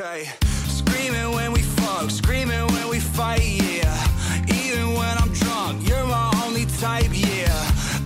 [0.00, 0.30] Okay,
[0.66, 3.94] screaming when we fuck, screaming when we fight, yeah.
[4.48, 7.52] Even when I'm drunk, you're my only type, yeah.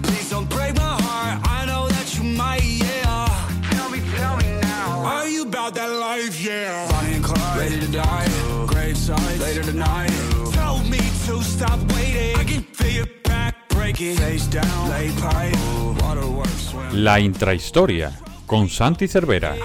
[0.02, 3.28] Please don't break my heart, I know that you might, yeah.
[3.70, 5.04] Tell me, tell me now.
[5.04, 6.90] Are you about that life, yeah?
[6.90, 8.26] Bonnie and Clyde, ready to die.
[8.66, 10.10] Grave side, later tonight.
[10.52, 12.34] Tell me to stop waiting.
[12.36, 14.16] I can feel your back breaking.
[14.16, 15.56] Face down, lay pipe,
[16.02, 17.04] waterworks, swim.
[17.04, 19.56] La intrahistoria con Santi Cervera.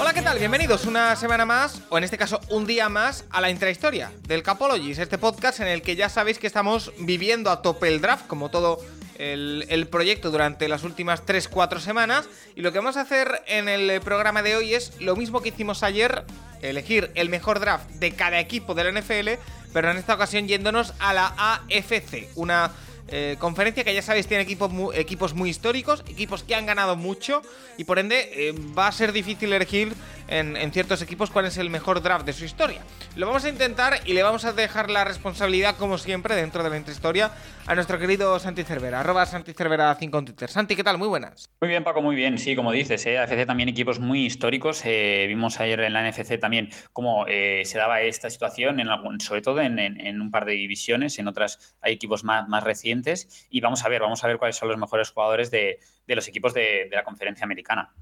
[0.00, 0.38] Hola, ¿qué tal?
[0.38, 4.42] Bienvenidos una semana más, o en este caso un día más, a la intrahistoria del
[4.42, 8.26] Capologis, este podcast en el que ya sabéis que estamos viviendo a tope el draft,
[8.26, 8.80] como todo
[9.22, 12.28] el, proyecto durante las últimas 3-4 semanas.
[12.56, 15.50] Y lo que vamos a hacer en el programa de hoy es lo mismo que
[15.50, 16.24] hicimos ayer,
[16.60, 19.30] elegir el mejor draft de cada equipo de la NFL,
[19.72, 22.72] pero en esta ocasión yéndonos a la AFC, una
[23.08, 26.96] eh, conferencia que ya sabéis tiene equipos muy, equipos muy históricos, equipos que han ganado
[26.96, 27.42] mucho
[27.76, 29.92] y por ende eh, va a ser difícil elegir
[30.28, 32.80] en, ciertos equipos cuál es el mejor draft de su historia.
[33.16, 36.70] Lo vamos a intentar y le vamos a dejar la responsabilidad, como siempre, dentro de
[36.70, 37.30] la intrahistoria
[37.66, 40.50] a nuestro querido Santi Cervera, arroba Santi Cervera 5 en Twitter.
[40.50, 40.98] Santi, ¿qué tal?
[40.98, 41.50] Muy buenas.
[41.60, 42.38] Muy bien, Paco, muy bien.
[42.38, 43.18] Sí, como dices, ¿eh?
[43.18, 44.82] AFC también equipos muy históricos.
[44.84, 48.80] Eh, vimos ayer en la NFC también cómo eh, se daba esta situación,
[49.20, 53.46] sobre todo en, un par de divisiones, en otras hay equipos más, más recientes.
[53.50, 56.52] Y vamos a ver, vamos a ver cuáles son los mejores jugadores de, los equipos
[56.54, 57.92] de la conferencia americana.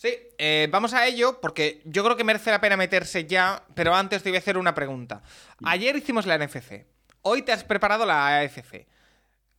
[0.00, 3.94] Sí, eh, vamos a ello porque yo creo que merece la pena meterse ya, pero
[3.94, 5.22] antes te voy a hacer una pregunta.
[5.62, 6.86] Ayer hicimos la NFC,
[7.20, 8.86] hoy te has preparado la AFC.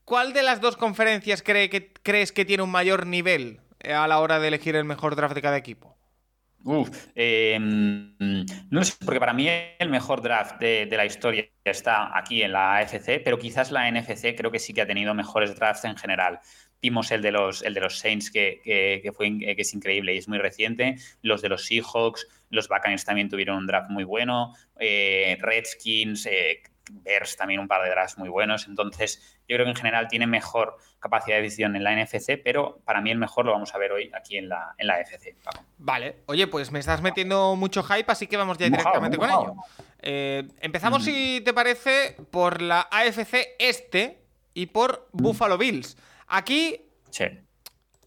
[0.04, 4.08] ¿Cuál de las dos conferencias cree que, crees que tiene un mayor nivel eh, a
[4.08, 5.96] la hora de elegir el mejor draft de cada equipo?
[6.64, 11.46] Uf, eh, mm, no sé, porque para mí el mejor draft de, de la historia
[11.64, 15.14] está aquí en la AFC, pero quizás la NFC creo que sí que ha tenido
[15.14, 16.40] mejores drafts en general.
[16.82, 19.74] Vimos el de los, el de los Saints, que, que- que fue, in- que es
[19.74, 20.96] increíble y es muy reciente.
[21.22, 24.54] Los de los Seahawks, los Buccaneers también tuvieron un draft muy bueno.
[24.80, 28.68] eh, Redskins, eh, Bears también un par de drafts muy buenos.
[28.68, 32.82] Entonces, yo creo que en general tiene mejor capacidad de decisión en la NFC, pero
[32.84, 35.36] para mí el mejor lo vamos a ver hoy aquí en la, en la AFC.
[35.44, 35.64] Paco.
[35.78, 39.54] Vale, oye, pues me estás metiendo mucho hype, así que vamos ya directamente con ello.
[40.02, 44.18] Eh, empezamos, si te parece, por la AFC Este
[44.56, 45.96] y por Buffalo Bills.
[46.34, 47.26] Aquí Sí.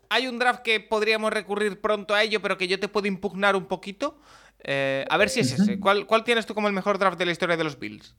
[0.09, 3.55] hay un draft que podríamos recurrir pronto a ello, pero que yo te puedo impugnar
[3.55, 4.19] un poquito.
[4.67, 5.79] Eh, a ver si es ese.
[5.79, 8.17] ¿Cuál, ¿Cuál tienes tú como el mejor draft de la historia de los Bills?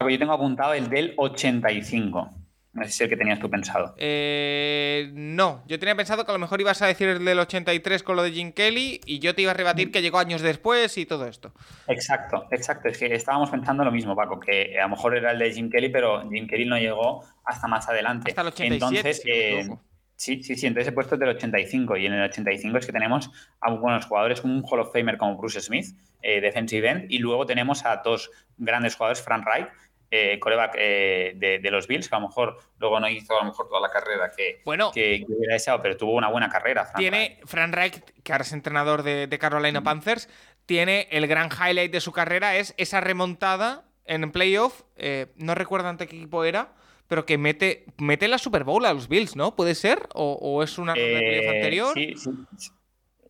[0.00, 2.30] Yo tengo apuntado el del 85.
[2.78, 3.94] No sé si es el que tenías tú pensado.
[3.98, 8.02] Eh, no, yo tenía pensado que a lo mejor ibas a decir el del 83
[8.02, 10.96] con lo de Jim Kelly y yo te iba a rebatir que llegó años después
[10.96, 11.52] y todo esto.
[11.88, 12.88] Exacto, exacto.
[12.88, 15.70] Es que estábamos pensando lo mismo, Paco, que a lo mejor era el de Jim
[15.70, 18.30] Kelly, pero Jim Kelly no llegó hasta más adelante.
[18.30, 19.68] Hasta el 87, Entonces, eh,
[20.14, 20.66] sí, sí, sí.
[20.66, 23.30] Entonces he puesto el del 85 y en el 85 es que tenemos
[23.60, 25.86] a buenos jugadores como un Hall of Famer como Bruce Smith,
[26.22, 29.68] eh, defensive end, y luego tenemos a dos grandes jugadores, Frank Wright,
[30.10, 33.44] eh, coreback eh, de, de los Bills, que a lo mejor luego no hizo a
[33.44, 34.90] lo mejor toda la carrera que, Bueno.
[34.92, 36.84] que, que hubiera deseado, pero tuvo una buena carrera.
[36.84, 36.96] Frank.
[36.98, 40.28] Tiene Frank Reich, que ahora es entrenador de, de Carolina Panthers,
[40.66, 45.88] tiene el gran highlight de su carrera, es esa remontada en playoff, eh, no recuerdo
[45.88, 46.72] ante qué equipo era,
[47.08, 49.54] pero que mete, mete la Super Bowl a los Bills, ¿no?
[49.56, 50.08] ¿Puede ser?
[50.14, 51.92] ¿O, o es una de playoff Eh, anterior?
[51.94, 52.30] Sí, sí.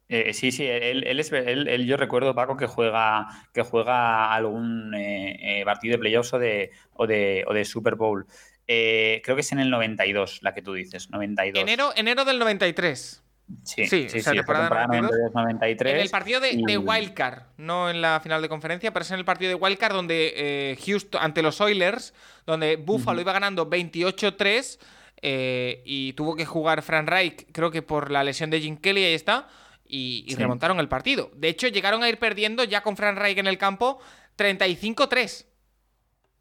[0.08, 0.14] Sí.
[0.14, 4.32] Eh, sí, sí, él, él es, él- él- yo recuerdo, Paco, que juega, que juega
[4.32, 8.26] algún eh, eh, partido de playoffs o de, o de, o de Super Bowl.
[8.66, 11.62] Eh, creo que es en el 92, la que tú dices, 92.
[11.62, 13.22] Enero, enero del 93.
[13.64, 14.86] Sí, sí, sí, esa sí, fue temporada temporada
[15.32, 15.32] 92.
[15.32, 15.88] 92-93.
[15.90, 19.10] En el partido de, de y- Wildcard, no en la final de conferencia, pero es
[19.10, 22.12] en el partido de Wildcard donde Houston, ante los Oilers,
[22.44, 24.78] donde Buffalo iba ganando 28-3
[25.22, 29.04] eh, y tuvo que jugar Frank Reich, creo que por la lesión de Jim Kelly,
[29.04, 29.48] ahí está,
[29.88, 30.36] y, y Sí.
[30.36, 31.30] remontaron el partido.
[31.34, 33.98] De hecho, llegaron a ir perdiendo ya con Frank Reich en el campo
[34.36, 35.46] 35-3.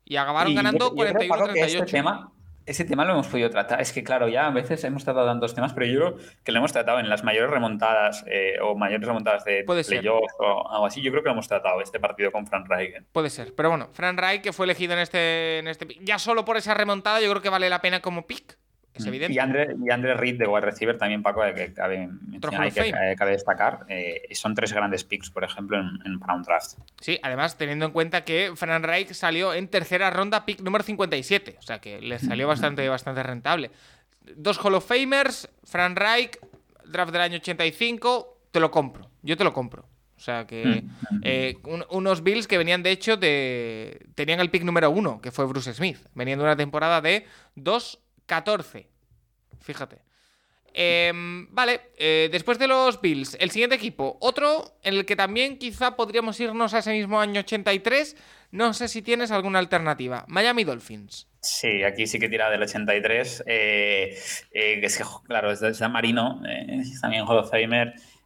[0.05, 1.65] Y acabaron Y ganando creo- yo creo, Paco, que 41-38.
[1.83, 2.31] Este tema,
[2.65, 3.81] ese tema lo hemos podido tratar.
[3.81, 6.59] Es que, claro, ya a veces hemos tratado tantos temas, pero yo creo que lo
[6.59, 11.01] hemos tratado en las mayores remontadas eh, o mayores remontadas de playoffs o algo así.
[11.01, 13.03] Yo creo que lo hemos tratado este partido con Frank Reich.
[13.11, 13.53] Puede ser.
[13.55, 16.55] Pero bueno, Frank Reich, que fue elegido en este, en este pick, Ya solo por
[16.57, 18.57] esa remontada, yo creo que vale la pena como pick.
[18.97, 19.33] Es evidente.
[19.33, 19.35] Mm.
[19.83, 22.09] Y Andre, y Reed de wide receiver también, Paco, que cabe,
[22.73, 23.85] que cabe destacar.
[23.89, 26.77] eh, son tres grandes picks, por ejemplo, en, en draft.
[26.99, 31.57] Sí, además teniendo en cuenta que Frank Reich salió en tercera ronda, pick número 57.
[31.59, 33.71] O sea que le salió bastante, bastante rentable.
[34.35, 36.37] Dos Hall of Famers, Frank Reich,
[36.85, 39.09] draft del año 85, te lo compro.
[39.21, 39.85] yo te lo compro.
[40.17, 41.19] O sea que mm.
[41.23, 41.57] eh,
[41.89, 44.07] unos Bills que venían de hecho de...
[44.15, 45.99] Tenían el pick número uno, que fue Bruce Smith.
[46.15, 47.25] Venían de una temporada de
[48.27, 48.87] 2-14.
[49.61, 50.07] Fíjate.
[50.79, 55.57] Em, vale, eh, después de los Bills, el siguiente equipo, otro en el que también
[55.57, 58.15] quizá podríamos irnos a ese mismo año 83,
[58.51, 61.27] no sé si tienes alguna alternativa, Miami Dolphins.
[61.41, 64.15] Sí, aquí sí que tira del 83, eh,
[64.51, 66.41] eh, es que, claro, es de Marino,
[67.01, 67.51] también Hall of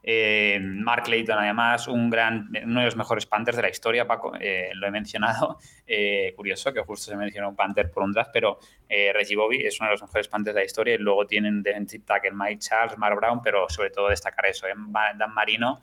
[0.03, 4.33] eh, Mark Layton, además, un gran, uno de los mejores Panthers de la historia, Paco,
[4.39, 5.57] eh, lo he mencionado.
[5.93, 9.77] Eh, curioso que justo se mencionó un Panther por un draft, pero Reggie Bobby es
[9.81, 10.95] uno de los mejores Panthers de la historia.
[10.95, 11.73] Y luego tienen de
[12.05, 15.81] tackle Mike Charles, Mark Brown, pero sobre todo destacar eso, Dan Marino,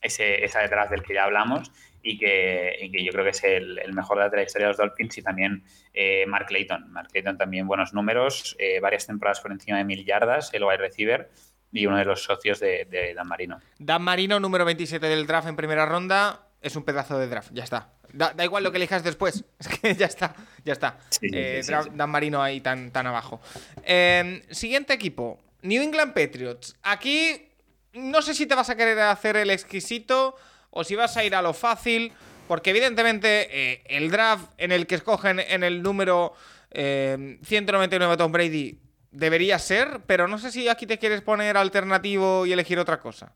[0.00, 1.72] ese, esa detrás del que ya hablamos.
[2.00, 5.22] Y que, yo creo que es el, mejor de la historia de los Dolphins y
[5.22, 5.64] también
[6.28, 6.92] Mark Layton.
[6.92, 11.28] Mark Layton también buenos números, varias temporadas por encima de mil yardas, el wide receiver
[11.74, 13.60] y uno de los socios de, Dan Marino.
[13.78, 17.64] Dan Marino, número 27 del draft en primera ronda, es un pedazo de draft, ya
[17.64, 17.90] está.
[18.12, 20.34] Da, igual lo que elijas después, es que ya está,
[20.64, 20.98] ya está.
[21.20, 21.62] Eh,
[21.92, 23.40] Dan Marino ahí tan, tan abajo.
[23.82, 26.76] Em, siguiente equipo, New England Patriots.
[26.82, 27.48] Aquí
[27.92, 30.36] no sé si te vas a querer hacer el exquisito
[30.70, 32.12] o si vas a ir a lo fácil,
[32.46, 36.34] porque evidentemente eh, el draft en el que escogen en el número
[36.72, 38.78] 199 em, Tom Brady
[39.14, 43.34] debería ser, pero no sé si aquí te quieres poner alternativo y elegir otra cosa.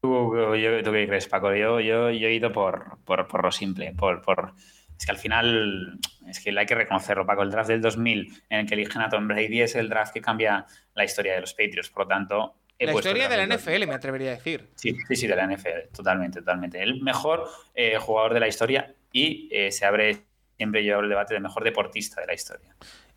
[0.00, 1.54] ¿Tú, qué crees, Paco?
[1.54, 4.52] Yo, yo, he ido por, por, lo simple, por, por...
[4.98, 5.98] Es que al final,
[6.28, 7.42] es que hay que reconocerlo, Paco.
[7.42, 10.20] El draft del 2000 en el que eligen a Tom Brady es el draft que
[10.20, 11.88] cambia la historia de los Patriots.
[11.88, 12.54] Por lo tanto,
[12.86, 14.68] la historia de la NFL, me atrevería a decir.
[14.74, 16.82] Sí, sí, sí, de la NFL, totalmente, totalmente.
[16.82, 20.24] El mejor eh, jugador de la historia y eh, se abre
[20.56, 22.74] siempre yo el debate del mejor deportista de la historia.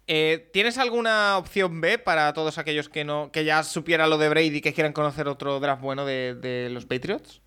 [0.08, 4.30] Eh, ¿Tienes alguna opción B para todos aquellos que no que ya supieran lo de
[4.30, 7.42] Brady y que quieran conocer otro draft bueno de, los Patriots?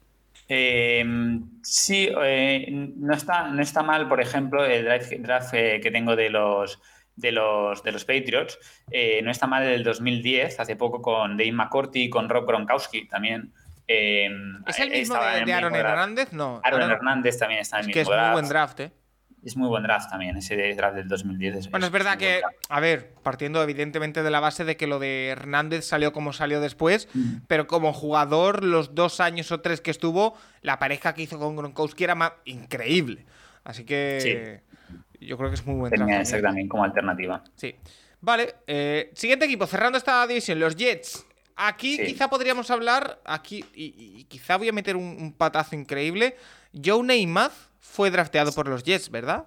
[0.49, 4.85] Em, sí, eh, no, está, no está mal, por ejemplo, el
[5.21, 6.81] draft, eh, que tengo de los,
[7.15, 8.59] de los, de los Patriots.
[9.23, 13.53] no está mal el 2010, hace poco con Dave McCourty y con Rob Gronkowski también.
[13.87, 16.33] Em, ¿Es el mismo de, Aaron Hernández?
[16.33, 16.61] No.
[16.65, 18.93] Aaron, Hernández también está en el mismo que es muy buen draft, ¿eh?
[19.44, 21.70] Es muy buen draft también, ese draft del 2010.
[21.70, 25.29] bueno, es verdad que, a ver, partiendo evidentemente de la base de que lo de
[25.29, 27.37] Hernández salió como salió después, mm.
[27.46, 31.56] pero como jugador, los dos años o tres que estuvo, la pareja que hizo con
[31.56, 33.26] Gronkowski era más increíble.
[33.64, 34.62] Así que
[35.20, 36.31] yo creo que es muy buen draft.
[36.31, 37.43] Tenía también como alternativa.
[37.55, 37.75] Sí.
[38.20, 41.25] Vale, eh, siguiente equipo, cerrando esta división, los Jets.
[41.61, 46.37] Aquí quizá podríamos hablar, aquí, y, quizá voy a meter un, patazo increíble.
[46.73, 49.46] Joe Namath fue drafteado por los Jets, ¿verdad?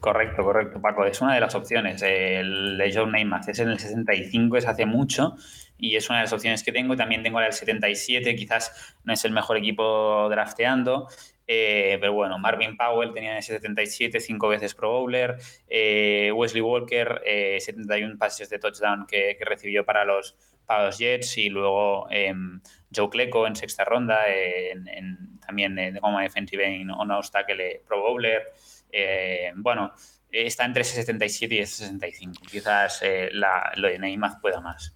[0.00, 1.04] Correcto, correcto, Paco.
[1.04, 2.02] Es una de las opciones.
[2.02, 5.36] El de Joe Namath es en el 65, es hace mucho,
[5.78, 6.96] y es una de las opciones que tengo.
[6.96, 11.08] También tengo el 77, quizás no es el mejor equipo drafteando.
[11.46, 15.36] Eh, pero bueno, Marvin Powell tenía ese 77, cinco veces Pro Bowler.
[15.68, 17.22] Eh, Wesley Walker,
[17.58, 22.60] 71 eh, pases de touchdown que recibió para los, para los Jets y luego em,
[22.94, 28.42] Joe Cleco en sexta ronda, en, también eh, como defensive en on obstacle Pro Bowler.
[28.90, 29.92] Eh, bueno,
[30.30, 32.42] está entre ese 77 y ese 65.
[32.50, 34.94] Quizás eh, lo de Neymar pueda más.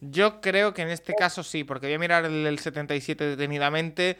[0.00, 4.16] Yo creo que en este caso sí, porque voy a mirar el, 77 detenidamente.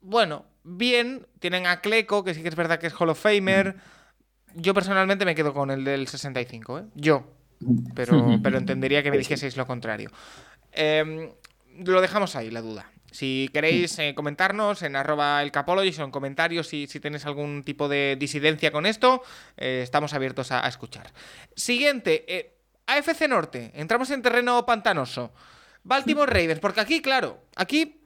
[0.00, 3.76] Bueno, bien, tienen a Cleco, que sí que es verdad que es Hall of Famer.
[3.76, 4.60] Mm.
[4.60, 6.82] Yo personalmente me quedo con el del 65, ¿eh?
[6.94, 7.26] Yo,
[7.94, 10.10] pero, pero entendería que me dijeseis lo contrario.
[10.72, 11.30] Em,
[11.84, 12.90] lo dejamos ahí, la duda.
[13.10, 17.88] Si queréis eh, comentarnos en arroba el o en comentarios si, si tenéis algún tipo
[17.88, 19.22] de disidencia con esto,
[19.56, 21.12] eh, estamos abiertos a, escuchar.
[21.56, 22.54] Siguiente, eh,
[22.86, 23.72] AFC Norte.
[23.74, 25.32] Entramos en terreno pantanoso.
[25.84, 28.02] Baltimore Ravens, porque aquí, claro, aquí,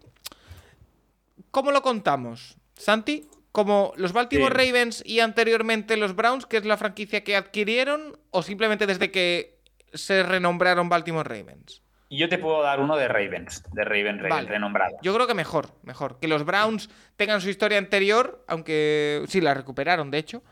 [1.50, 2.56] ¿cómo lo contamos?
[2.74, 8.18] Santi, como los Baltimore Ravens y anteriormente los Browns, que es la franquicia que adquirieron,
[8.30, 9.58] o simplemente desde que
[9.92, 11.82] se renombraron Baltimore Ravens?
[12.12, 14.98] Yo te puedo dar uno de Ravens, de Raven, renombrado.
[15.00, 16.18] Yo creo que mejor, mejor.
[16.20, 20.42] Que los Browns tengan su historia anterior, aunque sí, la recuperaron, de hecho.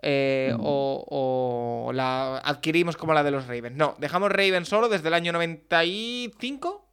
[0.00, 3.76] Eh, o, la adquirimos como la de los Ravens.
[3.76, 6.88] No, dejamos Ravens solo desde el año 95.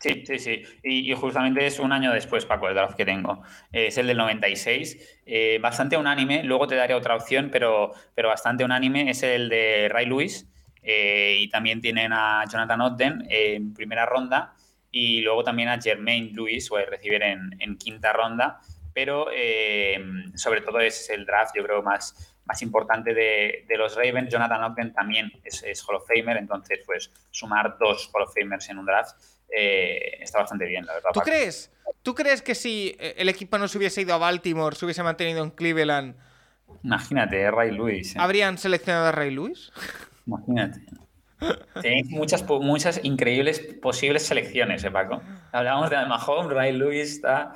[0.00, 0.62] Sí, sí, sí.
[0.82, 3.42] Y, justamente es un año después, Paco, el draft que tengo.
[3.72, 5.20] es el del 96.
[5.24, 6.42] Eh, bastante unánime.
[6.44, 9.08] Luego te daré otra opción, pero, pero bastante unánime.
[9.08, 10.46] Es el de Ray Lewis.
[10.86, 14.54] Eh, y también tienen a Jonathan Ogden en primera ronda.
[14.90, 18.60] Y luego también a Jermaine Lewis, o a recibir en, en quinta ronda.
[18.94, 19.98] Pero eh,
[20.36, 24.32] sobre todo es el draft, yo creo, más, más importante de, de, los Ravens.
[24.32, 28.70] Jonathan Ogden también es, es, Hall of Famer, entonces pues sumar dos Hall of Famers
[28.70, 29.16] en un draft
[29.54, 31.10] eh, está bastante bien, la verdad.
[31.12, 31.70] ¿Tú crees?
[32.02, 35.02] ¿Tú crees que si eh, el equipo no se hubiese ido a Baltimore, se hubiese
[35.02, 36.16] mantenido en Cleveland,
[36.82, 38.14] Imagínate, Ray Lewis.
[38.14, 38.18] ¿eh?
[38.20, 39.72] habrían seleccionado a Ray Lewis?
[40.26, 40.80] Imagínate.
[41.82, 45.22] Tenéis muchas, muchas increíbles posibles selecciones, ¿eh, Paco?
[45.52, 47.52] Hablábamos de Mahomes, Ray Lewis está.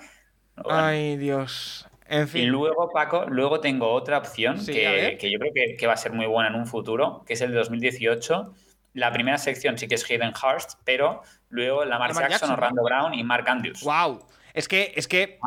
[0.57, 0.79] Bueno.
[0.79, 1.87] Ay, Dios.
[2.07, 2.49] En Y fin.
[2.49, 5.97] luego, Paco, luego tengo otra opción Sí, que, que yo creo que, que va a
[5.97, 8.53] ser muy buena en un futuro, que es el de 2018.
[8.95, 12.83] La primera sección sí que es Hayden Hurst, pero luego Lamar, Lamar Jackson, Jackson, Orlando
[12.83, 13.83] Brown y Mark Andrews.
[13.83, 14.27] Wow.
[14.53, 15.39] Es que, es que,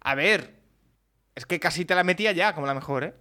[0.00, 0.60] a ver,
[1.34, 3.14] es que casi te la metía ya como la mejor, ¿eh?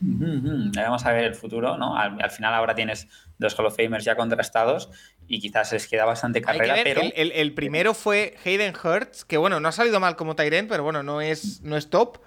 [0.00, 1.96] Vamos a ver el futuro, ¿no?
[1.96, 3.08] Al, al final ahora tienes
[3.38, 4.90] dos Hall of Famers ya contrastados
[5.26, 9.36] y quizás les queda bastante carrera, pero el, el- el primero fue Hayden Hurts, que
[9.38, 12.18] bueno, no ha salido mal como Tyrant, pero bueno, no es, no es top.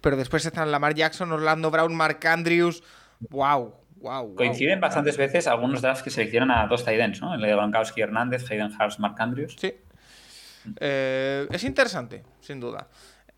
[0.00, 2.82] Pero después están Lamar Jackson, Orlando Brown, Mark Andrews.
[3.30, 4.34] Wow, wow.
[4.36, 7.34] coinciden bastantes veces algunos drafts que seleccionan a dos ends, ¿no?
[7.34, 9.56] El de Gronkowski Hernández, Hayden Hurst, Mark Andrews.
[9.58, 9.74] Sí.
[10.80, 12.88] Eh, es interesante, sin duda.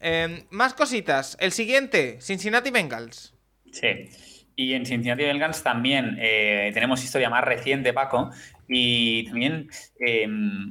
[0.00, 1.36] Eh, más cositas.
[1.40, 3.34] El siguiente, Cincinnati Bengals.
[3.72, 4.08] Sí.
[4.56, 8.30] Y en Cincinnati Bengals también eh, tenemos historia más reciente, Paco,
[8.68, 9.68] y también
[10.04, 10.26] eh,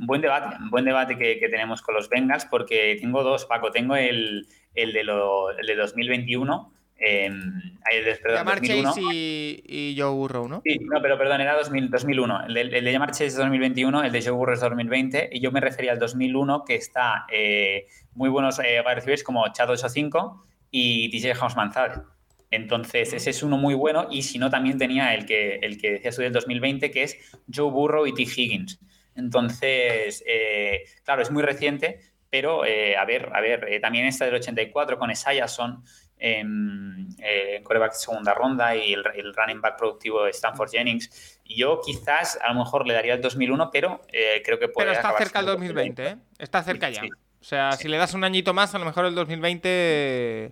[0.05, 3.71] buen debate, buen debate que, que tenemos con los Bengals, porque tengo dos, Paco.
[3.71, 8.89] Tengo el, el de, lo- el de 2021, eh, el de, perdón, Jamar 2001.
[8.89, 10.61] Chase y, y Joe Burrow, ¿no?
[10.65, 12.45] Sí, no, pero perdón, era 2000, 2001.
[12.47, 15.39] El de, el de Jamar Chase es 2021, el de Joe Burrow es 2020, y
[15.39, 20.43] yo me refería al 2001, que está eh, muy buenos eh, receivers como Chad 85
[20.71, 22.01] y TJ Hausmanzade.
[22.49, 25.91] Entonces, ese es uno muy bueno, y si no, también tenía el que, el que
[25.91, 27.17] decías tú del 2020, que es
[27.53, 28.23] Joe Burrow y T.
[28.23, 28.79] Higgins.
[29.15, 31.99] Entonces, eh, claro, es muy reciente,
[32.29, 35.83] pero eh, a ver, a ver, eh, también está del 84 con Esiason
[36.19, 41.39] en eh, coreback de segunda ronda y el, el running back productivo de Stanford Jennings.
[41.45, 44.99] Yo quizás a lo mejor le daría el 2001, pero eh, creo que puede Pero
[44.99, 46.17] está cerca el siendo 2020, ¿eh?
[46.37, 47.01] Está cerca ya.
[47.01, 47.09] Sí.
[47.39, 50.51] O sea, si le das un añito más, a lo mejor el 2020.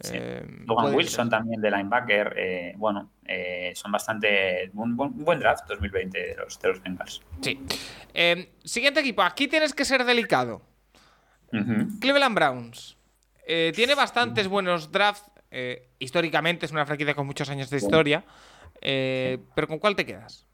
[0.00, 0.12] Sí.
[0.14, 1.30] eh, Logan Wilson ser.
[1.30, 6.36] también de linebacker, eh, bueno, eh, son bastante un buen, un buen draft 2020 de
[6.36, 7.22] los, de los Bengals.
[7.40, 7.60] Sí.
[8.14, 9.22] Eh, siguiente equipo.
[9.22, 10.62] Aquí tienes que ser delicado.
[12.00, 12.96] Cleveland Browns.
[13.46, 15.30] Tiene bastantes buenos drafts.
[15.98, 18.24] históricamente es una franquicia con muchos años de historia.
[18.80, 20.47] pero ¿con cuál te quedas?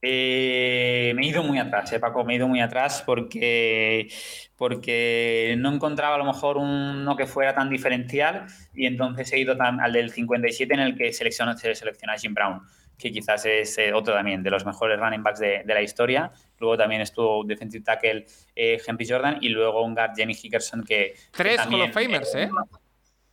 [0.00, 4.08] Eh, me he ido muy atrás, eh, Paco, me he ido muy atrás porque,
[4.56, 9.56] porque no encontraba a lo mejor uno que fuera tan diferencial y entonces he ido
[9.56, 12.60] tan- al del 57 en el que selecciona, se selecciona Jim Brown,
[12.96, 16.30] que quizás es eh, otro también de los mejores running backs de, de la historia.
[16.60, 18.24] Luego también estuvo defensive tackle
[18.54, 21.14] Henry Jordan y luego un guard Jenny Hickerson que...
[21.14, 22.48] que Tres también, Hall of Famers, ¿eh?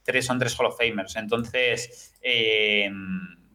[0.03, 1.15] tres son tres Hall of Famers.
[1.15, 2.13] Entonces,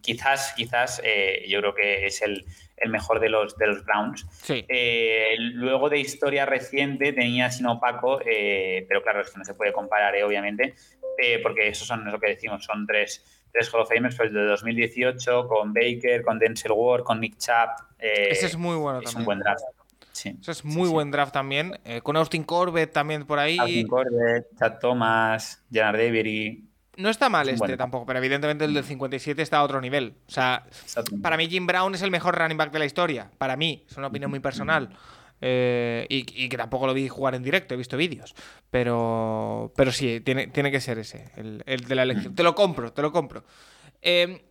[0.01, 1.01] quizás, quizás
[1.49, 2.45] yo creo que es el,
[2.81, 4.27] el mejor de los, de los Browns.
[4.43, 4.65] Sí.
[4.69, 9.55] Eh, luego de historia reciente tenía Sino Paco, eh, pero claro, es que no se
[9.55, 10.75] puede comparar, eh, obviamente,
[11.19, 14.29] eh, porque esos son es lo que decimos, son tres, tres Hall of Famers, pero
[14.31, 17.69] el de 2018 con Baker, con Denzel Ward, con Nick Chubb.
[17.99, 19.25] Ese es muy bueno es un también.
[19.27, 19.63] buen draft.
[20.13, 20.37] Sí.
[20.41, 20.93] Ese es muy sí.
[20.93, 21.79] buen draft también.
[21.85, 23.59] eh, con Austin Corbett también por ahí.
[23.59, 26.65] Alvin Corbett, Chad Thomas, Janar Devery.
[27.01, 30.15] No está mal Es este tampoco, pero evidentemente el del 57 está a otro nivel.
[30.27, 30.67] O sea,
[31.23, 33.31] para mí Jim Brown es el mejor running back de la historia.
[33.39, 34.91] Para mí, es una opinión muy personal.
[35.43, 38.35] Eh, y, y que tampoco lo vi jugar en directo, he visto vídeos.
[38.71, 42.35] Pero, pero sí, tiene, tiene que ser ese, el, el de la elección.
[42.35, 43.45] Te lo compro, te lo compro.
[44.03, 44.45] Eh,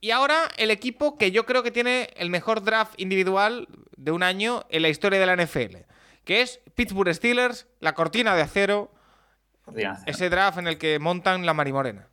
[0.00, 4.22] y ahora el equipo que yo creo que tiene el mejor draft individual de un
[4.22, 5.76] año en la historia de la NFL,
[6.24, 8.92] que es Pittsburgh Steelers, la cortina de acero,
[10.06, 12.08] ese draft en el que montan la Marimorena.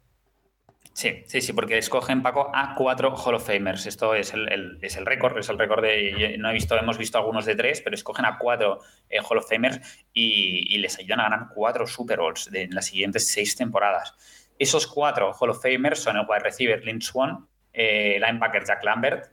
[0.94, 3.86] Sí, sí, sí, porque escogen Paco a cuatro Hall of Famers.
[3.86, 6.36] Esto es el, el- es el récord, es el récord de.
[6.38, 8.80] No he visto, hemos visto algunos de tres, pero escogen a cuatro
[9.10, 9.80] eh, Hall of Famers
[10.12, 14.14] y, y les ayudan a ganar cuatro Super Bowls de, en las siguientes seis temporadas.
[14.60, 19.32] Esos cuatro Hall of Famers son el wide receiver Lynn Swan, eh, linebacker Jack Lambert,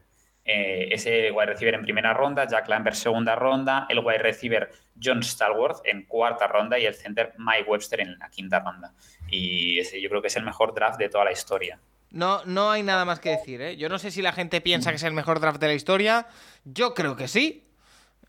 [0.51, 5.23] eh, ese wide receiver en primera ronda, Jack Lambert segunda ronda, el wide receiver John
[5.23, 8.95] Stallworth en cuarta ronda y el center Mike Webster en la quinta ronda.
[9.29, 11.79] Y ese yo creo que es el mejor draft de toda la historia.
[12.11, 13.77] No, no hay nada más que decir, ¿eh?
[13.77, 16.27] Yo no sé si la gente piensa que es el mejor draft de la historia.
[16.65, 17.69] Yo creo que sí.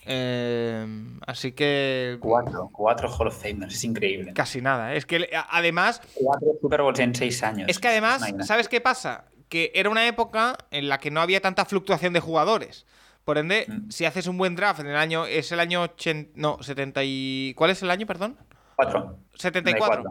[0.06, 0.86] Eh,
[1.26, 2.18] así que.
[2.20, 4.34] Cuatro, cuatro Hall of Famers, es increíble.
[4.34, 4.94] Casi nada.
[4.94, 6.02] Es que además.
[6.16, 7.70] Cuatro Super Bowls en seis años.
[7.70, 8.22] Es que además.
[8.46, 9.24] ¿sabes qué pasa?
[9.50, 12.86] Que era una época en la que no había tanta fluctuación de jugadores.
[13.26, 13.90] Por ende, Mm.
[13.90, 15.26] si haces un buen draft en el año.
[15.26, 16.32] Es el año 80.
[16.36, 17.54] No, 70 y.
[17.56, 18.38] ¿Cuál es el año, perdón?
[18.76, 19.18] Cuatro.
[19.36, 20.04] 74.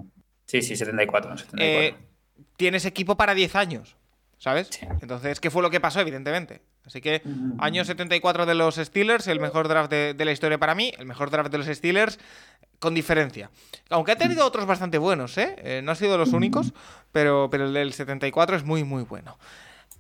[0.45, 1.37] Sí, sí, 74.
[1.37, 1.65] 74.
[1.65, 1.95] Eh,
[2.57, 3.97] tienes equipo para 10 años.
[4.39, 4.71] ¿Sabes?
[5.01, 6.63] Entonces, ¿qué fue lo que pasó, evidentemente?
[6.85, 7.23] Así que,
[7.59, 11.05] año 74 de los Steelers, el mejor draft de, de la historia para mí, el
[11.05, 12.19] mejor draft de los Steelers,
[12.79, 13.51] con diferencia.
[13.91, 15.57] Aunque ha tenido otros bastante buenos, ¿eh?
[15.59, 16.73] Eh, no ha sido los únicos,
[17.13, 19.39] pero, pero el del 74 es muy, muy bueno.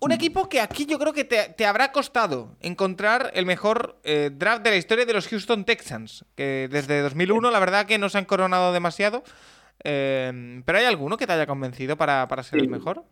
[0.01, 4.31] Un equipo que aquí yo creo que te, te habrá costado encontrar el mejor eh,
[4.33, 8.09] draft de la historia de los Houston Texans, que desde 2001 la verdad que no
[8.09, 9.25] se han coronado demasiado.
[9.83, 13.05] Eh, pero ¿hay alguno que te haya convencido para, para ser el mejor?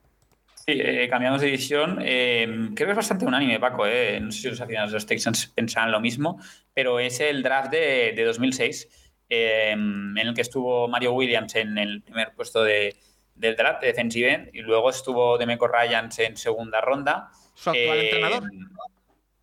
[0.69, 2.01] Sí, eh, cambiamos de división.
[2.03, 2.45] Eh,
[2.75, 3.87] creo que es bastante unánime, Paco.
[3.87, 4.19] eh.
[4.21, 6.41] No sé si los aficionados de los Texans pensaban lo mismo,
[6.75, 8.89] pero es el draft de, de 2006,
[9.29, 12.97] eh, en el que estuvo Mario Williams en el primer puesto de,
[13.37, 17.31] del draft de defensive end, y luego estuvo Demeco Ryans en segunda ronda.
[17.55, 18.43] Su actual Eh, entrenador.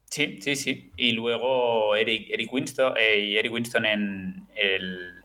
[0.09, 0.91] Sí, sí, sí.
[0.97, 5.22] Y luego Eric, Eric Winston, eh, y Eric Winston en el,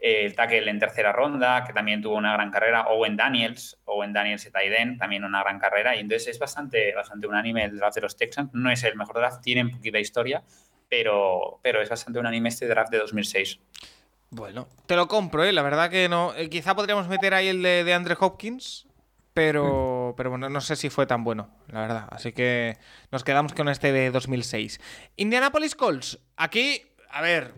[0.00, 2.86] el tackle en tercera ronda, que también tuvo una gran carrera.
[2.88, 5.94] Owen Daniels, Owen Daniels de Tyden, también una gran carrera.
[5.94, 8.50] Y entonces es bastante, bastante unánime el draft de los Texans.
[8.54, 10.42] No es el mejor draft, tiene poquita historia,
[10.88, 13.60] pero, pero es bastante unánime este draft de 2006.
[14.30, 15.52] Bueno, te lo compro, ¿eh?
[15.52, 16.34] La verdad que no.
[16.34, 18.86] eh, quizá podríamos meter ahí el de, de Andre Hopkins,
[19.34, 22.08] pero, pero bueno, no sé si fue tan bueno, la verdad.
[22.10, 22.76] Así que
[23.10, 24.80] nos quedamos con este de 2006.
[25.16, 26.18] Indianapolis Colts.
[26.36, 27.54] Aquí, a ver,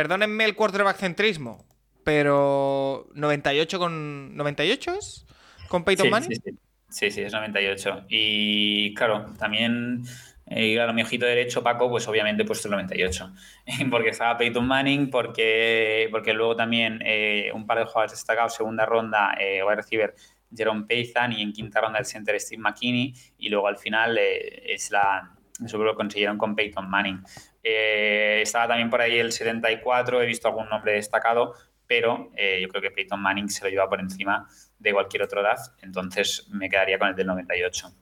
[0.00, 1.66] perdónenme el quarterback centrismo,
[2.04, 4.34] pero 98 con...
[4.34, 5.26] ¿98 es?
[5.68, 6.30] ¿Con Peyton Sí, Manning?
[6.30, 6.58] sí, sí.
[6.88, 8.06] Sí, sí, es 98.
[8.08, 10.02] Y claro, también,
[10.46, 13.30] eh, claro, mi ojito derecho, Paco, pues obviamente he puesto el 98.
[13.90, 18.86] Porque estaba Peyton Manning, porque, porque luego también eh, un par de jugadores destacados, segunda
[18.86, 20.14] ronda, eh, wide receiver
[20.56, 23.12] Jerome Payton y en quinta ronda el center Steve McKinney.
[23.36, 27.22] Y luego al final eh, es la, eso lo consiguieron con Peyton Manning.
[27.62, 31.54] Eh, estaba también por ahí el 74, he visto algún nombre destacado,
[31.86, 34.48] pero eh, yo creo que Peyton Manning se lo lleva por encima
[34.78, 37.92] de cualquier otro draft, entonces me quedaría con el del 98.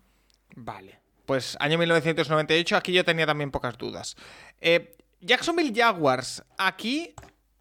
[0.57, 1.00] Vale.
[1.25, 4.17] Pues año 1998, aquí yo tenía también pocas dudas.
[4.61, 7.15] Eh, Jacksonville Jaguars, aquí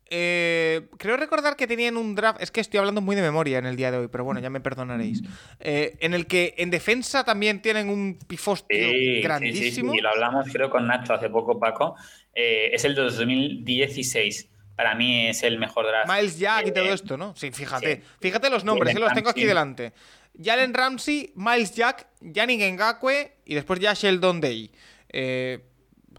[0.10, 3.65] eh, creo recordar que tenían un draft, es que estoy hablando muy de memoria en
[3.65, 5.22] el día de hoy, pero bueno, ya me perdonaréis.
[5.60, 9.93] Eh, en el que en defensa también tienen un pifostio Sí, sí, sí, grandísimo.
[9.93, 11.96] sí, lo hablamos creo con Nacho hace poco, Paco.
[12.34, 14.50] Eh, es el de 2016.
[14.76, 16.10] Para mí es el mejor draft.
[16.10, 17.36] Miles Jack y todo esto, ¿no?
[17.36, 18.04] Sí, fíjate.
[18.22, 19.93] Fíjate los nombres, los tengo aquí delante.
[20.41, 24.72] Jalen Ramsey, Miles Jack, Yannick Ngakwe y después ya Sheldon Day.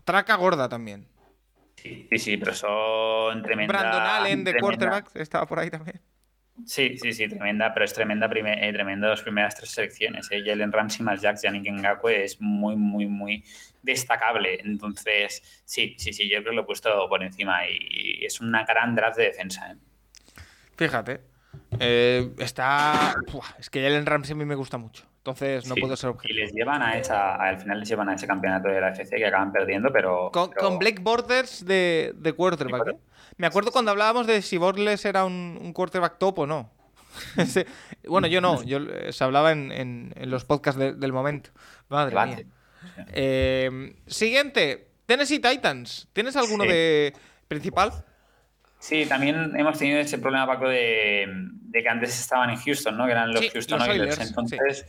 [0.04, 1.06] Traca gorda también.
[1.82, 3.72] Sí, sí, sí, pero son tremenda.
[3.72, 6.00] Brandon Allen de tremenda- quarterback estaba por ahí también.
[6.66, 10.28] Sí, sí, sí, tremenda, pero es tremenda, eh, tremenda las primeras tres selecciones.
[10.32, 10.42] Eh.
[10.44, 13.44] Jalen Ramsey más Jack, Yannick Ngakwe es muy, muy, muy
[13.82, 14.60] destacable.
[14.64, 18.64] Entonces, sí, sí, sí, yo creo que lo he puesto por encima y es una
[18.64, 19.70] gran draft de defensa.
[19.70, 19.76] ¿eh?
[20.76, 21.20] Fíjate.
[21.78, 23.14] Eh, está.
[23.58, 25.07] Es que Jalen Ramsey a mí me gusta mucho.
[25.30, 26.40] Entonces no Sí, puedo ser Y objetivo.
[26.40, 29.26] les llevan a esa, al final les llevan a ese campeonato de la FC que
[29.26, 30.30] acaban perdiendo, pero.
[30.32, 32.88] Con, pero- con Blake Borders de, de quarterback.
[32.88, 32.96] ¿eh?
[33.36, 36.70] Me acuerdo cuando hablábamos de si Bortles era un, un quarterback top o no.
[38.06, 38.62] Bueno, yo no.
[38.62, 41.50] Yo, eh, se hablaba en, en- en los podcasts de- del momento.
[41.88, 42.44] Madre mía.
[43.12, 44.88] Eh, siguiente.
[45.06, 46.08] Tennessee Titans.
[46.12, 46.70] ¿Tienes alguno Sí.
[46.70, 47.12] de
[47.48, 47.92] principal?
[48.78, 53.06] Sí, también hemos tenido ese problema, Paco, de, de que antes estaban en Houston, ¿no?
[53.06, 53.80] Que eran los Sí, Houston.
[53.82, 54.86] Oilers, Entonces,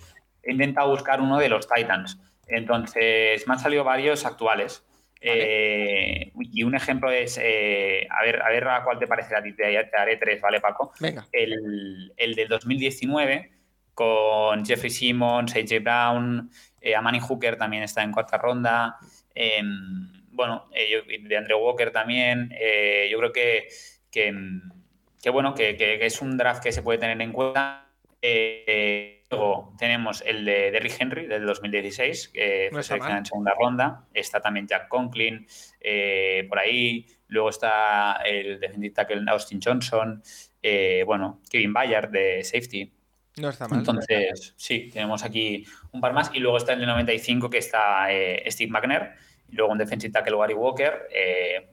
[0.50, 2.20] he intentado buscar uno de los Titans.
[2.48, 4.86] Entonces, me han salido varios actuales.
[5.22, 9.44] Eh, y un ejemplo es, eh, a, ver, a ver a cuál te parece a
[9.44, 10.94] ti, te, te haré tres, ¿vale, Paco?
[11.00, 11.28] Venga.
[11.32, 13.52] El, el del 2019,
[13.94, 18.98] con Jeffrey Simmons, AJ Brown, eh, Amani Hooker también está en cuarta ronda.
[19.36, 19.62] eh,
[20.32, 22.50] bueno, de Andrew Walker también.
[23.12, 23.68] yo creo que,
[24.10, 24.34] que,
[25.22, 27.90] que bueno, que, es un draft que se puede tener en cuenta.
[28.22, 33.54] Eh, luego tenemos el de Derrick Henry del 2016, que No fue seleccionado en segunda
[33.58, 34.08] ronda.
[34.13, 35.46] Está también Jack Conklin
[35.80, 37.06] eh, por ahí.
[37.28, 40.22] Luego está el defensive tackle Austin Johnson.
[40.62, 42.92] eh, bueno, Kevin Bayard de safety.
[43.38, 43.80] No está mal.
[43.80, 46.32] Entonces, sí, tenemos aquí un par más.
[46.34, 49.13] Y luego está el de 95, que está eh, Steve McNair.
[49.48, 51.08] Y luego un defensive tackle Wally Walker.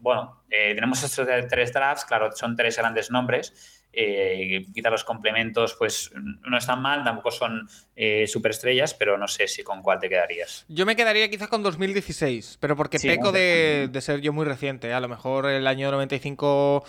[0.00, 2.04] Bueno, tenemos estos tres drafts.
[2.04, 3.85] Claro, son tres grandes nombres.
[3.92, 9.48] Eh, quizá los complementos, pues no están mal, tampoco son eh, superestrellas, pero no sé
[9.48, 10.66] si con cuál te quedarías.
[10.68, 13.32] Yo me quedaría quizás con 2016, pero porque Sí, peco ¿no?
[13.32, 14.92] de, de ser yo muy reciente.
[14.92, 16.84] A lo mejor el año 95,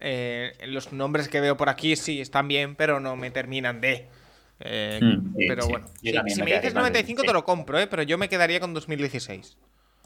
[0.00, 4.06] eh, los nombres que veo por aquí sí están bien, pero no me terminan de.
[4.60, 5.68] Eh, Mm, sí, pero sí.
[5.68, 7.32] bueno, si, también si me me dices con 95 te 2016.
[7.32, 9.56] lo compro, eh, pero yo me quedaría con 2016.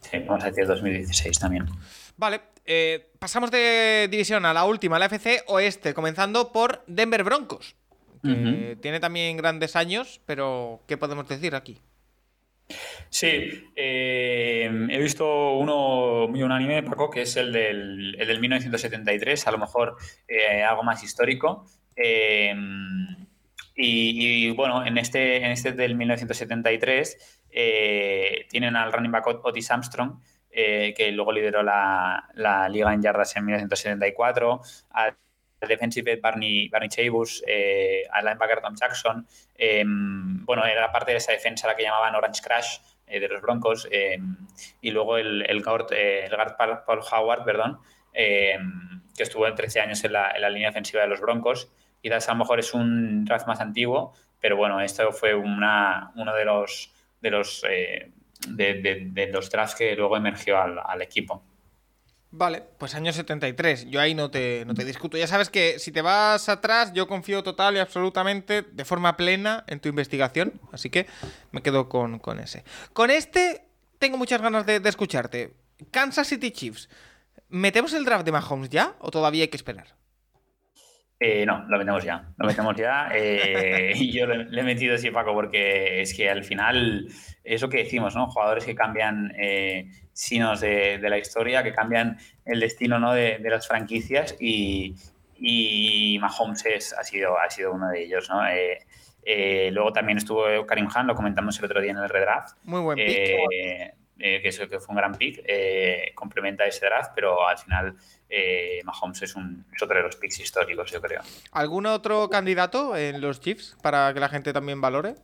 [0.01, 1.67] Sí, vamos a decir 2016 también.
[2.19, 7.77] Vale, eh, pasamos de división a la última, la FC Oeste, comenzando por Denver Broncos.
[8.23, 11.81] que tiene también grandes años, pero ¿qué podemos decir aquí?
[13.09, 19.47] Sí, eh, he visto uno muy unánime, Paco, que es el del, el del 1973,
[19.47, 21.65] a lo mejor eh, algo más histórico.
[21.97, 22.55] Eh,
[23.75, 27.43] y, bueno, en este, en este del 1973
[28.51, 30.21] tienen al running back Otis Armstrong,
[30.95, 35.17] que luego lideró la, la, liga en yardas en 1974, al
[35.61, 37.45] defensive Barney, Barney Chabus,
[38.11, 39.27] al linebacker Tom Jackson.
[40.45, 42.79] bueno, era parte de esa defensa la que llamaban Orange Crash,
[43.11, 44.19] eh, de los Broncos, eh,
[44.83, 46.29] y luego el, el, guard, eh,
[46.87, 47.79] Paul Howard, perdón,
[48.13, 51.73] que estuvo en 13 años en la, en la, línea ofensiva de los Broncos.
[52.03, 56.35] Quizás a lo mejor es un draft más antiguo, pero bueno, esto fue una, uno
[56.35, 57.65] de los, de los,
[58.47, 61.43] de, de, los drafts que luego emergió al, al equipo.
[62.31, 63.87] Vale, pues año 73.
[63.89, 65.17] Yo ahí no te, no te discuto.
[65.17, 69.65] Ya sabes que si te vas atrás, yo confío total y absolutamente, de forma plena,
[69.67, 70.61] en tu investigación.
[70.71, 71.07] Así que
[71.53, 72.65] me quedo con, con ese.
[72.93, 73.65] Con este,
[73.99, 75.55] tengo muchas ganas de, de, escucharte.
[75.91, 76.91] Kansas City Chiefs.
[77.49, 79.95] ¿Metemos el draft de Mahomes ya o todavía hay que esperar?
[81.21, 82.29] Eh, no, lo metemos ya.
[82.37, 83.11] Lo metemos ya.
[83.13, 87.09] Eh, y yo le, le, he metido así, Paco, porque es que al final,
[87.45, 88.29] eso que decimos, ¿no?
[88.29, 89.33] Jugadores que cambian.
[89.37, 93.13] Eh, sinos de, de, la historia que cambian el destino ¿no?
[93.13, 94.97] de, de, las franquicias y,
[95.39, 98.29] y Mahomes es, ha, sido, ha sido uno de ellos.
[98.29, 98.45] ¿no?
[98.49, 98.79] Eh,
[99.23, 102.57] eh, luego también estuvo Karim Han, lo comentamos el otro día en el redraft.
[102.65, 103.95] Muy buen pick.
[104.19, 105.45] Eh, que, es, que, fue un gran pick,
[106.15, 107.95] complementa ese draft, pero al final
[108.85, 111.23] Mahomes es, un, es otro de los picks históricos, yo creo.
[111.53, 115.15] ¿Algún otro candidato en los Chiefs para que la gente también valore?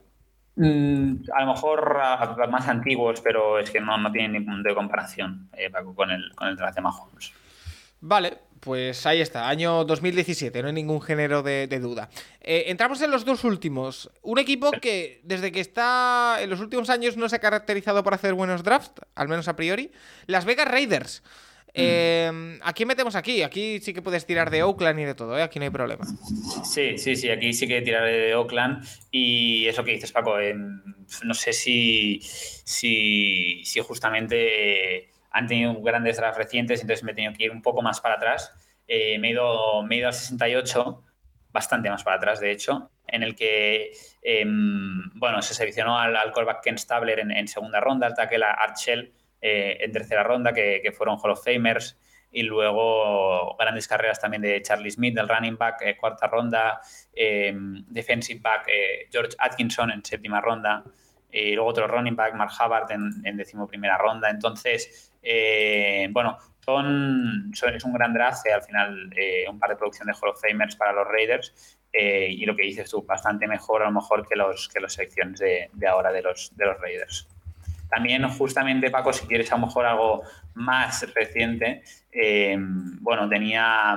[0.57, 4.75] Mm, a lo mejor a, más antiguos, pero es que no, no tienen ningún de
[4.75, 7.33] comparación eh, con el, con el draft de Mahomes.
[8.01, 12.09] Vale, pues ahí está, año 2017, no hay ningún género de, de duda.
[12.41, 14.11] Eh, entramos en los dos últimos.
[14.23, 18.15] Un equipo que desde que está en los últimos años no se ha caracterizado por
[18.15, 19.91] hacer buenos drafts, al menos a priori.
[20.27, 21.23] Las Vegas Raiders.
[21.77, 23.43] Eh, ¿A quién metemos aquí?
[23.43, 25.43] Aquí sí que puedes tirar de Oakland y de todo, ¿eh?
[25.43, 26.07] Aquí no hay problema.
[26.65, 30.55] Sí, sí, sí, aquí sí que tiraré de Oakland y eso que dices, Paco, eh,
[30.55, 37.33] no sé si, si, si, justamente han tenido grandes drafts recientes, entonces me he tenido
[37.35, 38.55] que ir un poco más para atrás.
[38.87, 41.05] Eh, me, he ido, me he ido al 68,
[41.51, 43.91] bastante más para atrás, de hecho, en el que,
[44.23, 49.13] eh, bueno, se seleccionó al, al callback Ken Stabler en, segunda ronda, al tackle Archel
[49.41, 51.99] eh, en tercera ronda, que, fueron Hall of Famers,
[52.31, 56.81] y luego grandes carreras también de Charlie Smith, del running back, eh, cuarta ronda,
[57.13, 57.53] eh,
[57.89, 58.69] defensive back
[59.11, 60.85] George Atkinson en séptima ronda,
[61.33, 64.31] y luego otro running back, Mark Hubbard, en, en decimoprimera ronda.
[64.31, 65.14] Entonces,
[66.11, 69.11] bueno, son, es un gran draft, al final
[69.49, 72.91] un par de producción de Hall of Famers para los Raiders, y lo que dices
[72.91, 76.51] tú, bastante mejor a lo mejor que los, que las selecciones de, ahora de los,
[76.57, 77.29] de los Raiders.
[77.89, 80.23] También, justamente, Paco, si quieres a lo mejor algo
[80.55, 83.97] más reciente, eh, bueno, tenía,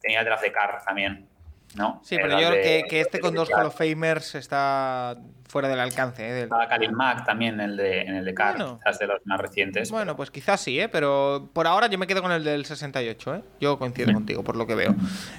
[0.00, 1.26] tenía Draft de Carr también,
[1.76, 2.00] ¿no?
[2.04, 5.16] Sí, pero yo creo que, que, este con dos Hall of Famers está
[5.48, 6.28] fuera del alcance.
[6.28, 6.32] ¿eh?
[6.32, 6.42] Del...
[6.44, 9.20] Estaba Kalin Mack también en el de, en el de Carr, bueno, quizás de los
[9.24, 9.90] más recientes.
[9.90, 10.16] Bueno, pero...
[10.16, 10.88] pues quizás sí, ¿eh?
[10.88, 13.42] pero por ahora yo me quedo con el del 68, ¿eh?
[13.60, 14.14] Yo coincido sí.
[14.14, 14.94] contigo, por lo que veo.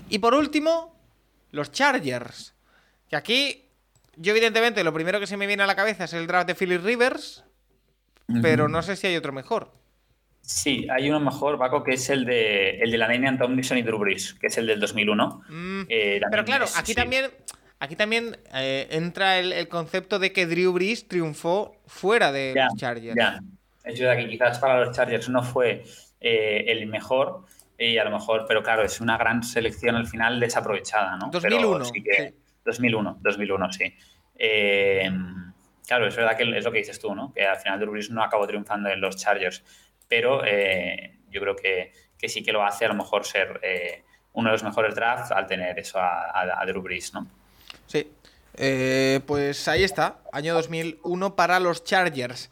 [0.09, 0.95] Y por último,
[1.51, 2.53] los Chargers.
[3.09, 3.69] Que aquí,
[4.15, 6.55] yo evidentemente, lo primero que se me viene a la cabeza es el draft de
[6.55, 7.45] Philip Rivers
[8.41, 9.71] pero no sé si hay otro mejor.
[10.45, 13.81] Sí, hay uno mejor, Paco, que es el de, el de la Damian Tomlinson y
[13.81, 15.41] Drew Brees, que es el del 2001.
[15.49, 16.95] Mm, eh, pero claro, es, aquí, sí.
[16.95, 17.31] también,
[17.79, 22.65] aquí también eh, entra el, el, concepto de que Drew Brees triunfó fuera de ya,
[22.65, 23.15] los Chargers.
[23.17, 23.41] Ya.
[23.83, 25.83] Es verdad que quizás para los Chargers no fue
[26.21, 27.45] eh, el mejor,
[27.79, 31.29] y a lo mejor, pero claro, es una gran selección al final desaprovechada, ¿no?
[31.31, 31.85] 2001.
[31.85, 32.35] Sí que, sí.
[32.65, 33.93] 2001, 2001, sí.
[35.87, 37.31] Claro, es verdad que es lo que dices tú, ¿no?
[37.33, 39.63] Que al final Drew Brees no acabó triunfando en los Chargers,
[40.07, 44.03] pero eh, yo creo que, que, sí que lo hace a lo mejor ser eh,
[44.33, 47.27] uno de los mejores drafts al tener eso a, a, a Drew Brees, ¿no?
[47.87, 48.11] Sí.
[48.57, 52.49] Eh, pues ahí está, año 2001 para los Chargers.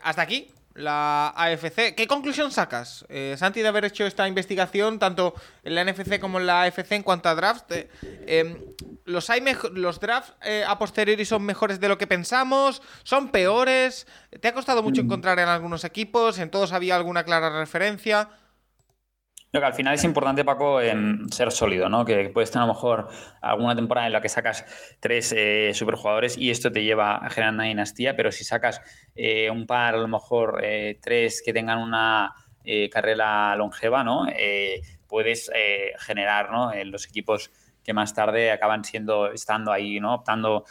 [0.00, 1.94] Hasta aquí la AFC.
[1.94, 5.34] ¿Qué conclusión sacas, eh, Santi, de haber hecho esta investigación tanto
[5.64, 7.74] en la NFC como en la AFC en cuanto a drafts?
[7.74, 12.82] Eh, eh, ¿Los, hay los drafts eh, a posteriori son mejores de lo que pensamos?
[13.02, 14.06] ¿Son peores?
[14.40, 16.38] ¿Te ha costado mucho encontrar en algunos equipos?
[16.38, 18.28] ¿En todos había alguna clara referencia?
[19.60, 20.94] Que al final es importante, Paco, eh,
[21.30, 22.04] ser sólido, ¿no?
[22.04, 23.08] Que puedes tener a lo mejor
[23.40, 24.66] alguna temporada en la que sacas
[25.00, 28.82] tres eh, superjugadores y esto te lleva a generar una dinastía, pero si sacas
[29.14, 32.34] eh, un par, a lo mejor eh, tres que tengan una
[32.90, 34.26] carrera longeva, ¿no?
[35.06, 35.48] puedes
[36.00, 36.72] generar, ¿no?
[36.86, 37.52] Los equipos
[37.84, 40.14] que más tarde acaban siendo, estando ahí, ¿no?
[40.14, 40.64] Optando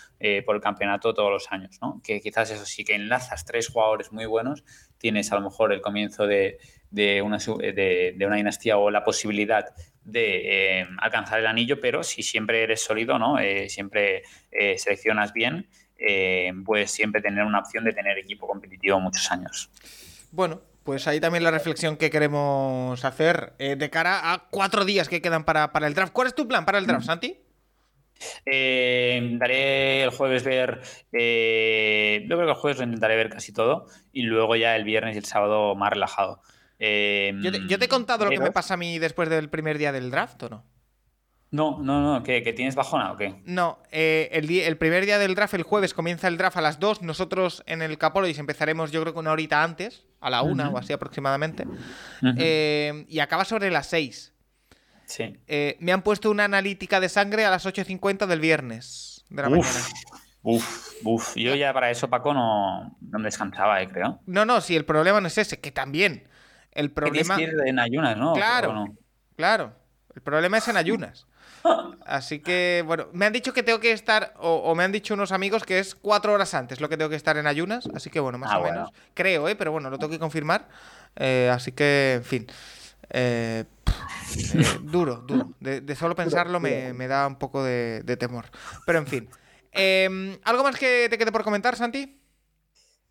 [0.46, 2.02] por el campeonato todos los años, ¿no?
[2.04, 4.66] Que quizás eso sí, que enlazas tres jugadores muy buenos,
[4.98, 6.60] tienes a lo mejor el comienzo de,
[7.22, 9.66] una, de, una dinastía o la posibilidad
[10.04, 13.40] de eh, alcanzar el anillo, pero si siempre eres sólido, ¿no?
[13.40, 14.24] Eh, siempre
[14.78, 15.68] seleccionas bien,
[16.66, 19.70] puedes siempre tener una opción de tener equipo competitivo muchos años.
[20.32, 25.10] Bueno, pues ahí también la reflexión que queremos hacer eh, de cara a cuatro días
[25.10, 26.14] que quedan para, el draft.
[26.14, 27.08] ¿Cuál es tu plan para el draft, mm.
[27.08, 27.40] Santi?
[28.46, 30.82] Eh, daré el jueves ver.
[31.12, 33.88] Eh, yo creo que el jueves lo intentaré ver casi todo.
[34.12, 36.42] Y luego ya el viernes y el sábado más relajado.
[36.80, 40.12] yo, te, he contado lo que me pasa a mí después del primer día del
[40.12, 40.76] draft, ¿o no?
[41.56, 42.24] No, no, no.
[42.24, 43.36] ¿Que tienes bajona o qué?
[43.46, 46.82] No, eh, el, el, primer día del draft, el jueves, comienza el draft a las
[46.82, 47.02] 2.
[47.02, 50.78] Nosotros en el Capolois empezaremos, yo creo que una horita antes, a la 1 o
[50.78, 51.66] así aproximadamente.
[52.38, 54.34] Eh, y acaba sobre las 6.
[55.06, 55.38] Sí.
[55.48, 59.50] Eh, me han puesto una analítica de sangre a las 8.50 del viernes de la
[59.50, 59.80] mañana.
[60.42, 61.36] Uf, uf.
[61.36, 64.20] Yo ya para eso, Paco, no, no me descansaba, creo.
[64.28, 66.28] No, no, si el problema no es ese, que también.
[66.72, 67.36] El problema.
[67.38, 68.34] Que en ayunas, ¿no?
[68.34, 68.86] Claro.
[69.36, 69.74] Claro.
[70.14, 71.26] El problema es en ayunas.
[72.06, 75.32] Así que, bueno, me han dicho que tengo que estar, o, me han dicho unos
[75.32, 77.90] amigos que es cuatro horas antes lo que tengo que estar en ayunas.
[77.96, 78.92] Así que, bueno, más ah, o menos.
[79.14, 79.56] Creo, ¿eh?
[79.56, 80.68] Pero bueno, lo tengo que confirmar.
[81.16, 82.48] Eh, así que, en fin.
[83.10, 83.66] Eh,
[84.54, 85.52] eh, duro, duro.
[85.60, 88.46] De, solo pensarlo me, da un poco de, de temor.
[88.86, 89.30] Pero, en fin.
[89.72, 92.22] Em, ¿Algo más que te quede por comentar, Santi?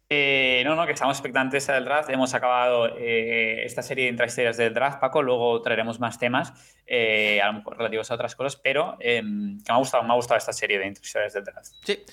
[0.09, 2.11] Eh, no, no, que estamos expectantes del draft.
[2.11, 5.23] Hemos acabado eh, esta serie de intrahistorias del draft, Paco.
[5.23, 6.53] Luego traeremos más temas,
[6.87, 10.13] eh, a lo mejor relativos a otras cosas, pero em, que me ha gustado, me
[10.13, 11.73] ha gustado esta serie de intrahistorias del draft.
[11.83, 12.05] Sí,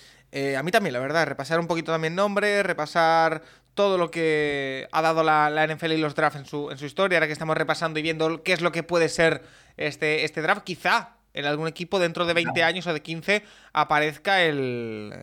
[0.55, 1.27] a mí también, la verdad.
[1.27, 3.41] Repasar un poquito también nombre, repasar
[3.73, 7.17] todo lo que ha dado la, NFL y los drafts en su, en su historia.
[7.17, 9.43] Ahora que estamos repasando y viendo qué es lo que puede ser
[9.77, 14.43] este, este draft, quizá en algún equipo dentro de 20 años o de 15 aparezca
[14.43, 15.13] el,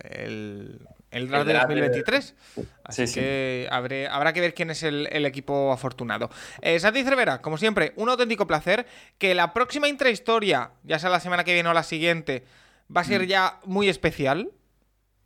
[1.11, 2.34] el draft de 2023.
[2.84, 6.30] Así que habrá que ver quién es el, equipo afortunado.
[6.61, 8.87] Eh, Santi Cervera, como siempre, un auténtico placer.
[9.18, 12.44] Que la próxima intrahistoria, ya sea la semana que viene o la siguiente,
[12.94, 13.26] va a ser mm.
[13.26, 14.50] ya muy especial.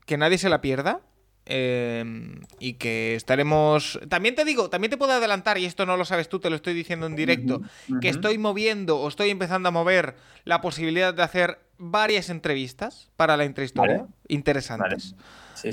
[0.06, 1.00] Que nadie se la pierda.
[1.44, 3.98] Em, y que estaremos.
[4.08, 6.56] También te digo, también te puedo adelantar, y esto no lo sabes tú, te lo
[6.56, 7.62] estoy diciendo en directo,
[8.00, 13.36] que estoy moviendo o estoy empezando a mover la posibilidad de hacer varias entrevistas para
[13.36, 15.16] la intrahistoria interesantes.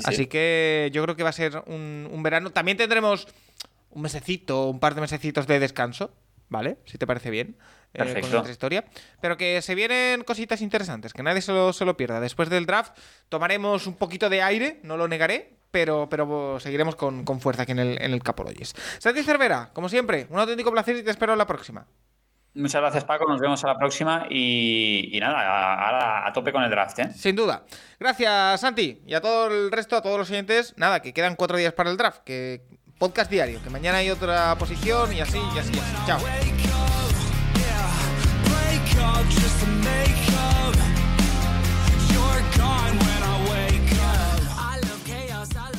[0.04, 2.50] Así que yo creo que va a ser un, verano.
[2.50, 3.28] También tendremos
[3.90, 6.12] un mesecito, un par de mesecitos de descanso,
[6.48, 6.78] ¿vale?
[6.84, 7.56] Si te parece bien.
[7.92, 8.84] Eh, con nuestra historia.
[9.20, 12.20] Pero que se vienen cositas interesantes, que nadie se lo, se lo, pierda.
[12.20, 12.96] Después del draft
[13.28, 17.72] tomaremos un poquito de aire, no lo negaré, pero, pero seguiremos con, con fuerza aquí
[17.72, 18.74] en el, en el Capologies.
[18.98, 21.86] Santi Cervera, como siempre, un auténtico placer y te espero en la próxima.
[22.54, 23.26] Muchas gracias, Paco.
[23.28, 24.26] Nos vemos a la próxima.
[24.28, 25.38] Y, nada,
[25.86, 26.98] ahora a, tope con el draft.
[26.98, 27.10] ¿eh?
[27.14, 27.64] Sin duda.
[27.98, 29.02] Gracias, Santi.
[29.06, 30.74] Y a todo el resto, a todos los siguientes.
[30.76, 32.22] Nada, que quedan cuatro días para el draft.
[32.24, 32.62] Que
[32.98, 33.62] podcast diario.
[33.62, 35.72] Que mañana hay otra posición y así, y así.
[35.74, 35.94] Y así.
[36.06, 36.20] Chao.